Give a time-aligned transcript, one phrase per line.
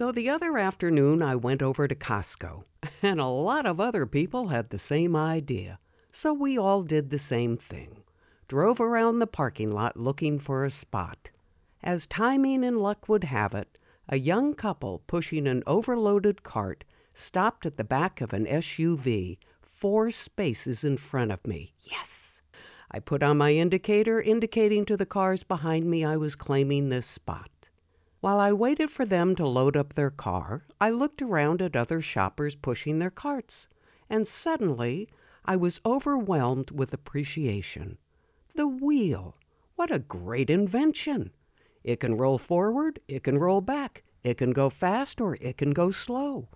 [0.00, 2.64] So the other afternoon, I went over to Costco,
[3.02, 5.78] and a lot of other people had the same idea.
[6.10, 7.98] So we all did the same thing
[8.48, 11.28] drove around the parking lot looking for a spot.
[11.82, 13.78] As timing and luck would have it,
[14.08, 20.10] a young couple pushing an overloaded cart stopped at the back of an SUV, four
[20.10, 21.74] spaces in front of me.
[21.82, 22.40] Yes!
[22.90, 27.04] I put on my indicator, indicating to the cars behind me I was claiming this
[27.06, 27.59] spot.
[28.20, 32.02] While I waited for them to load up their car, I looked around at other
[32.02, 33.66] shoppers pushing their carts,
[34.10, 35.08] and suddenly
[35.46, 37.96] I was overwhelmed with appreciation.
[38.54, 39.36] The wheel!
[39.76, 41.30] What a great invention!
[41.82, 45.70] It can roll forward, it can roll back, it can go fast or it can
[45.70, 46.48] go slow.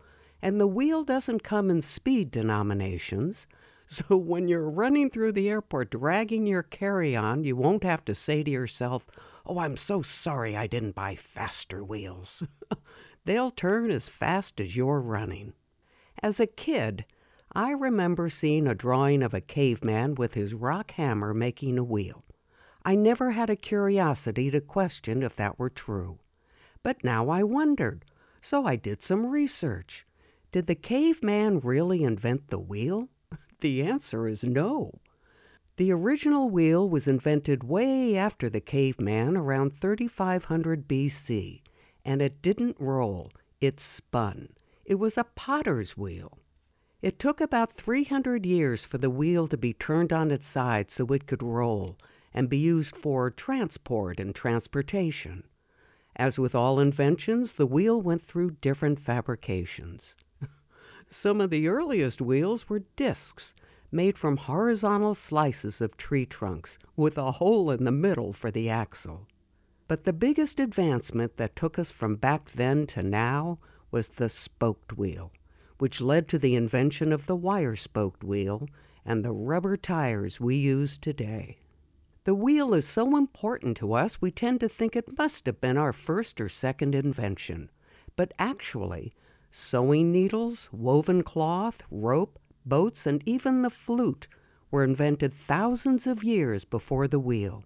[0.42, 3.46] And the wheel doesn't come in speed denominations.
[3.86, 8.14] So when you're running through the airport dragging your carry on, you won't have to
[8.14, 9.06] say to yourself,
[9.46, 12.42] Oh, I'm so sorry I didn't buy faster wheels.
[13.24, 15.52] They'll turn as fast as you're running.
[16.22, 17.04] As a kid,
[17.52, 22.24] I remember seeing a drawing of a caveman with his rock hammer making a wheel.
[22.84, 26.18] I never had a curiosity to question if that were true.
[26.82, 28.04] But now I wondered,
[28.40, 30.06] so I did some research.
[30.52, 33.08] Did the caveman really invent the wheel?
[33.60, 35.00] The answer is no.
[35.76, 41.62] The original wheel was invented way after the caveman, around 3500 BC,
[42.04, 44.50] and it didn't roll, it spun.
[44.84, 46.38] It was a potter's wheel.
[47.02, 51.06] It took about 300 years for the wheel to be turned on its side so
[51.06, 51.98] it could roll
[52.32, 55.42] and be used for transport and transportation.
[56.14, 60.14] As with all inventions, the wheel went through different fabrications.
[61.10, 63.54] Some of the earliest wheels were discs
[63.94, 68.68] made from horizontal slices of tree trunks with a hole in the middle for the
[68.68, 69.28] axle.
[69.86, 73.58] But the biggest advancement that took us from back then to now
[73.90, 75.30] was the spoked wheel,
[75.78, 78.68] which led to the invention of the wire spoked wheel
[79.04, 81.58] and the rubber tires we use today.
[82.24, 85.76] The wheel is so important to us, we tend to think it must have been
[85.76, 87.70] our first or second invention.
[88.16, 89.14] But actually,
[89.50, 94.26] sewing needles, woven cloth, rope, boats, and even the flute
[94.70, 97.64] were invented thousands of years before the wheel.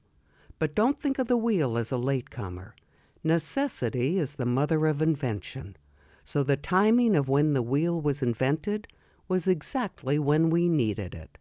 [0.59, 2.75] But don't think of the wheel as a latecomer.
[3.25, 5.77] Necessity is the mother of invention,
[6.25, 8.89] so the timing of when the wheel was invented
[9.29, 11.39] was exactly when we needed it.